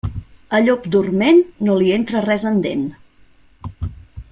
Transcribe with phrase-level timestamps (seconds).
[0.59, 2.85] A llop dorment, no li entra res en dent.